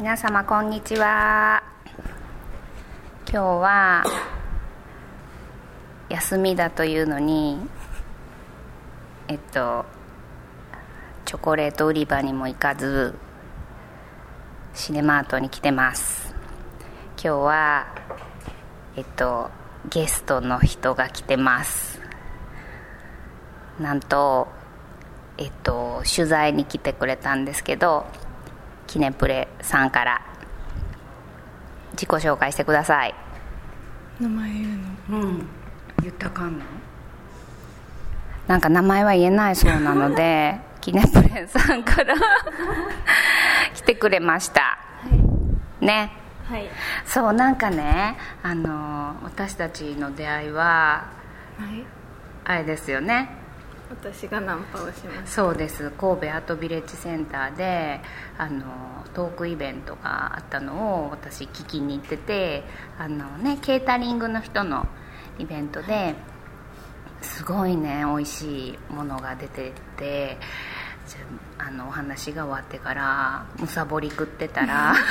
[0.00, 1.62] 皆様こんにちは。
[3.30, 4.02] 今日は
[6.08, 7.58] 休みだというのに
[9.28, 9.84] えっと
[11.26, 13.14] チョコレート売り場にも行かず
[14.72, 16.34] シネマートに来てます。
[17.22, 17.94] 今日は
[18.96, 19.50] えっと
[19.90, 22.00] ゲストの人が来てます。
[23.78, 24.48] なんと
[25.36, 28.06] えっと取材に来てくれたんですけど
[28.90, 30.20] キネプレさんから
[31.92, 33.14] 自己紹介してください。
[34.18, 34.64] 名前言
[35.08, 35.20] うの？
[35.20, 35.46] うん。
[36.02, 36.64] 言ったかんの？
[38.48, 42.16] なんか名前は言えないそうなので キネプレさんから
[43.74, 44.76] 来てくれました。
[45.80, 46.10] ね。
[46.48, 46.68] はい。
[47.06, 51.84] そうなんかねあの私たちの出会いははい。
[52.44, 53.28] あれですよね
[53.90, 55.34] 私がナンパをします。
[55.34, 55.90] そうです。
[55.90, 58.00] 神戸アートビレッジセンターで
[58.38, 58.62] あの
[59.14, 62.62] トークイベントがあったのを私聞きに行ってて
[62.98, 64.86] あの、ね、ケータリングの人の
[65.38, 66.14] イベントで
[67.20, 70.38] すごいね美味しいものが出てて
[71.58, 74.94] あのお話が終わってからむさぼり食ってたら「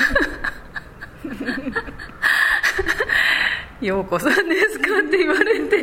[3.81, 5.81] 陽子さんですか?」って言われて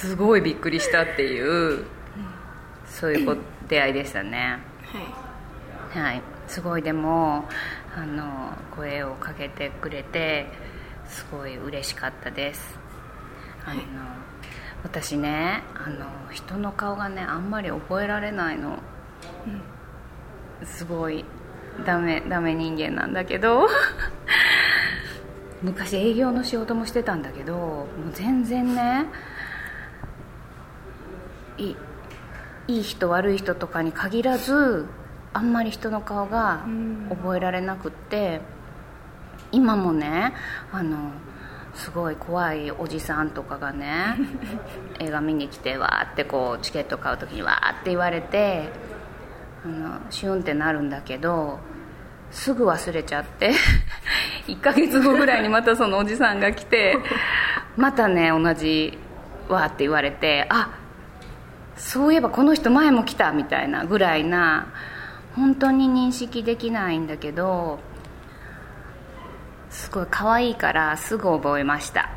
[0.00, 1.84] すごいびっくりしたっていう
[2.86, 3.36] そういうこ
[3.68, 4.58] 出会いでしたね。
[5.92, 6.00] はい。
[6.00, 6.22] はい。
[6.48, 7.44] すごいでも
[7.94, 10.46] あの声をかけてくれて
[11.06, 12.78] すごい嬉しかったです。
[13.66, 13.80] あの、
[14.84, 18.78] 私ねあの人の顔がねあんまり覚えられないの、
[20.64, 21.26] すごい
[21.84, 23.68] ダメダメ人間なんだけど。
[25.62, 29.04] 昔営業の仕事もしてたんだけどもう全然ね
[31.58, 31.76] いい
[32.70, 34.86] いい人悪い人とかに限らず
[35.32, 36.64] あんまり人の顔が
[37.08, 38.40] 覚えられなくって
[39.50, 40.32] 今もね
[40.70, 41.10] あの
[41.74, 44.16] すごい怖いおじさんとかがね
[45.00, 48.70] 映画見に来てわーってこうチケット買う時にわーって言われて
[49.64, 51.58] あのシュンってなるんだけど
[52.30, 53.52] すぐ忘れちゃって
[54.46, 56.96] 1ヶ月後ぐらいにまたそのおじさんが来て
[57.76, 58.96] またね同じ
[59.48, 60.79] わーって言われてあ
[61.80, 64.68] そういえばこの人前も来たみたいなぐらいな
[65.34, 67.80] 本当に認識できないんだけど
[69.70, 72.10] すごい可愛いからすぐ覚えました。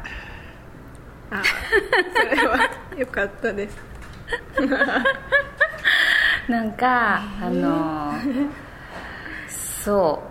[1.31, 1.41] あ
[2.13, 3.77] それは良かったです。
[6.47, 8.13] なんかあの
[9.47, 10.21] そ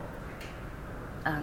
[1.25, 1.29] う。
[1.29, 1.41] あの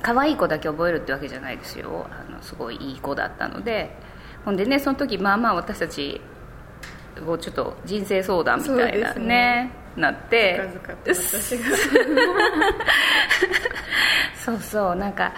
[0.00, 2.06] 可愛い子だけ覚えるってわけじゃないですよ。
[2.10, 3.96] あのすごいいい子だったので
[4.44, 6.20] ほんでねその時まあまあ私たち
[7.24, 9.82] こうちょっと人生相談みたいなねね。
[9.96, 10.60] なって
[11.04, 11.64] 私が。
[14.36, 15.32] そうそうなんか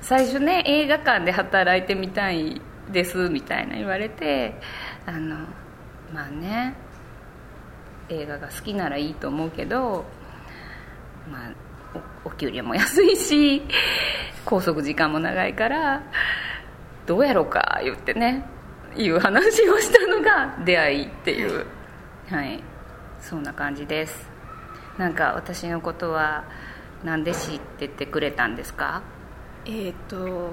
[0.00, 4.54] 最初ね映画館で働いてみたいですみたいな言われて
[5.06, 5.36] あの
[6.12, 6.74] まあね
[8.08, 10.04] 映画が好きならいいと思うけど
[11.30, 11.52] まあ
[12.24, 13.62] おお給料も安いし
[14.44, 16.02] 拘束時間も長いから
[17.08, 18.44] どうやろうか言ってね
[18.96, 21.66] いう話をしたのが出会いっていう。
[22.28, 22.62] はい。
[23.20, 24.28] そんな感じです。
[24.98, 26.44] なんか私のことは
[27.02, 29.02] なんで知っててくれたんですか？
[29.64, 30.50] えっ、ー、と何だっ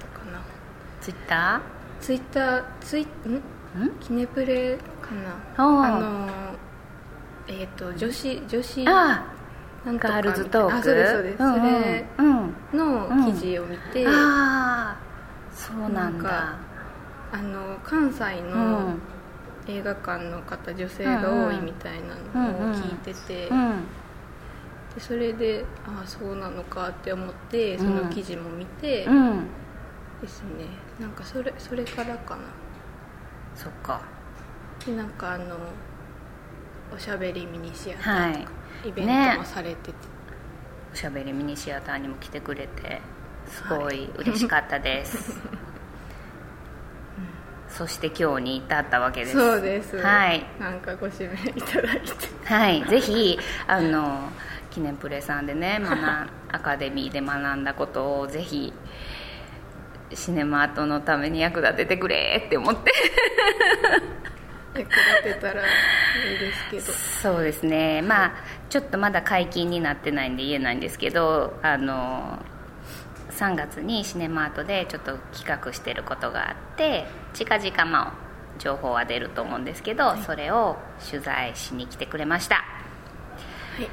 [0.00, 0.42] たかな。
[1.00, 1.60] ツイッタ
[2.00, 3.06] ツイッターツイん？
[3.76, 3.90] ーん？
[4.00, 5.36] キネプレかな。
[5.56, 6.28] あの
[7.46, 9.24] えっ、と女子女子あ
[9.84, 10.76] なんとかガールズトーク？
[10.76, 12.26] あそうですそうです、んそれうん。
[12.28, 15.05] うんの記事を見て、ああ
[15.56, 16.54] そうなんだ。
[17.32, 18.98] あの関西うのん。
[19.68, 23.80] 映画館の方女性が多いみたいなのを聞いてて、うん
[24.94, 29.46] でそれでああそうなのかって思ってその記事も見て、うん。
[30.22, 30.66] ですね。
[31.00, 32.42] なんかそれそれからかな。
[33.56, 34.00] そっか。
[34.86, 35.56] でなんかあの
[36.94, 38.52] おしゃべりミニシアタはいーとか、
[38.86, 39.94] イベントもされてて、
[40.92, 43.00] おしゃべりミニシアターにも来てくれて
[43.48, 45.38] すごい嬉しかったです、
[47.68, 49.38] そして今日に至ったわけです。
[49.38, 49.96] そうです。
[49.98, 50.44] はい。
[50.58, 52.10] なんかご指名いただいて。
[52.44, 54.30] はい、ぜひあの
[54.70, 56.04] 記念プレさんでね学ん
[56.52, 58.72] アカデミーで学んだことをぜひ
[60.12, 62.92] シネマートのために役立ててくれって思って。
[64.74, 65.66] 役立てたらい
[66.36, 66.92] いですけど。
[66.92, 68.02] そうですね。
[68.02, 68.32] まあ
[68.68, 72.38] ちょっとまだ解禁になってないんで言えないんですけどあの
[73.36, 78.14] 3月にシネマートでちょっと企画してることがあって近々まあ
[78.58, 80.76] 情報は出ると思うんですけど、それを
[81.10, 82.56] 取材しに来てくれました。
[82.56, 82.62] は
[83.82, 83.88] い。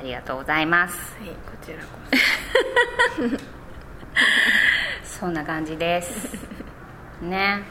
[0.00, 0.96] ありがとうございます。
[1.20, 1.84] はいこちらこ
[5.20, 5.26] そ。
[5.28, 6.38] んな感じです。
[7.20, 7.62] ね。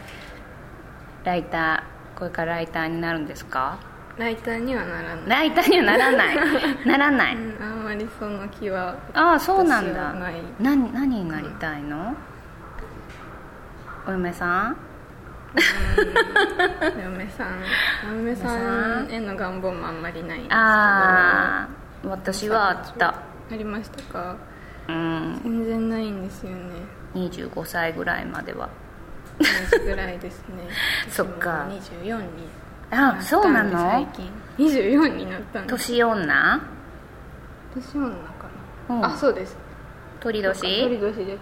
[1.24, 3.80] ライターこれからライターになるんですか？
[3.82, 5.30] そライターにはならない。
[5.30, 6.38] ライターにはならない。
[6.88, 10.14] ならない、うんあんまりその気はああそうなんだ。
[10.60, 12.16] 何何になりたいの、
[14.08, 14.78] お嫁さん？
[17.04, 17.62] 嫁さん。
[18.18, 18.52] 嫁さ
[19.04, 21.68] んへの願望もあんまりないあ
[22.04, 23.08] あ私はあった。
[23.10, 23.16] あ
[23.52, 24.36] りましたか？
[24.88, 25.40] うん。
[25.44, 26.58] 全然ないんですよね。
[27.16, 28.70] 25歳ぐらいまでは。
[29.40, 29.46] 同
[29.80, 30.68] じぐらいですね。
[31.10, 31.68] そっか。
[31.70, 32.26] 私も24に
[32.92, 33.72] あそうなの？
[33.80, 34.30] 最近。
[34.58, 36.62] 24になったんです年女？
[37.76, 38.16] 年女か
[38.90, 39.06] な、うん。
[39.06, 39.58] あそうです。
[40.20, 41.40] 鳥鳥年年です。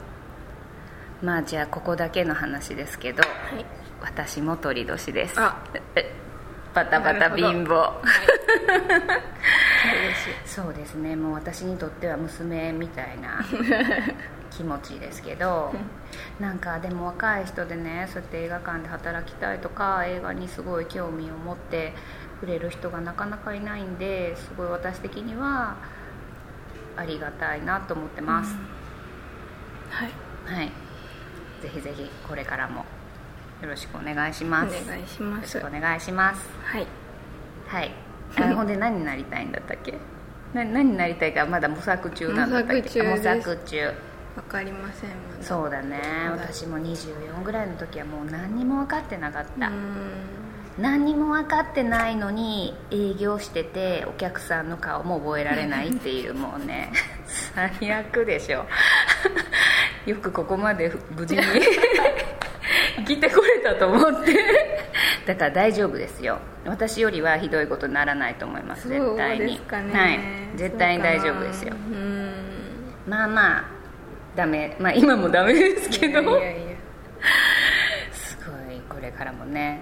[1.21, 3.65] まあじゃあここだけの話ですけどはい。
[4.01, 5.39] 私も鳥年です。
[5.39, 5.57] あ。
[5.95, 6.11] え
[6.73, 7.75] バタバタ貧乏。
[7.75, 8.07] はい。
[10.47, 11.15] そうですね。
[11.15, 13.45] もう私にとっては娘みたいな
[14.49, 15.71] 気持ちですけど
[16.39, 21.93] なんかでも若い人でねそうやって映画館で働きたいとか映画にすごい興味を持って
[22.39, 25.77] くれる人がなかなかいないんですごい私的には
[26.97, 28.55] ありがたいなと思ってます、
[29.89, 30.09] はい。
[30.45, 30.71] はい。
[31.61, 32.85] ぜひぜひこれからも
[33.61, 34.75] よろしくお願いします。
[34.83, 35.57] お願いします。
[35.57, 36.49] よろしくお願いします。
[36.63, 36.87] はい。
[37.67, 37.91] はい。
[38.35, 39.93] あほんで何になりたいんだったっけ？
[40.53, 43.03] な何になりたいかまだ模索中なんだったっけ？
[43.03, 43.93] 模索中
[44.33, 45.99] ですあ模索中わかりませんまだそうだね。
[46.31, 49.71] 私も24ぐらいの時はもう何にも分かってなかった、
[50.77, 56.91] 何にも分かってないのに営業しててお客さんの顔も覚えられないっていうもうね。
[57.53, 58.65] 最悪でしょ。
[60.05, 61.41] よくここまで無事に
[62.97, 64.33] 生きてこれたと思って。
[65.25, 66.39] だから大丈夫ですよ。
[66.65, 68.87] 私よりはひどいことにならないと思います。
[68.87, 69.45] 絶対に。
[69.45, 69.59] ね。
[69.93, 70.19] はい。
[70.55, 71.73] 絶対に大丈夫ですよ。
[73.07, 73.72] まあまあ
[74.35, 74.75] ダメ。
[74.79, 76.21] まあ今もダメですけど。
[78.11, 79.81] すごいこれからもね。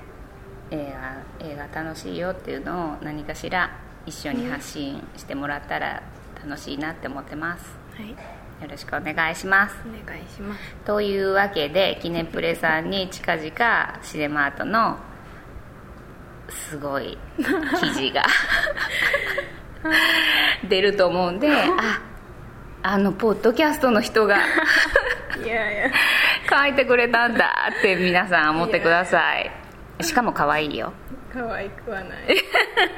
[0.72, 0.94] 映
[1.40, 6.02] 画映画楽しいよっていうのを何かしら一緒に発信してもらったら
[6.46, 7.66] 楽しいなって思ってます。
[7.96, 8.10] はい。
[8.10, 8.16] よ
[8.70, 9.76] ろしくお願いします。
[9.86, 10.62] お願いします。
[10.86, 14.98] というわけで記念プレさんに近々シネマートの
[16.50, 17.18] すごい
[17.80, 18.24] 記事が
[20.70, 22.00] 出ると思うんで あ
[22.84, 24.38] あのポッドキャストの人が
[25.44, 25.92] いやいや。
[26.50, 29.52] 書いてくれたんだって皆さん思ってください。
[30.02, 30.92] しかも可愛いよ。
[31.32, 32.10] 可愛くはない。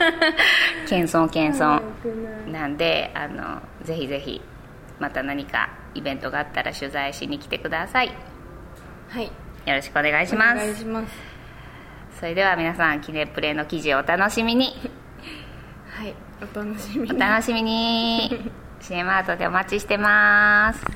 [0.87, 1.81] 謙遜謙遜。
[2.01, 4.41] くなんであのぜひぜひ
[4.99, 8.07] また何かイベントがあったら取材しに来てください。
[8.07, 8.13] よ
[9.09, 9.31] はい。
[9.67, 11.13] ろしくお願いしまお願いすします。
[12.19, 14.67] それでは皆さん記念プレイの記事をお楽しみに。
[15.91, 16.15] はい。
[16.41, 17.15] お楽しみに。
[17.15, 18.51] お楽しみに
[18.83, 20.92] シネマートでお待ちしてます。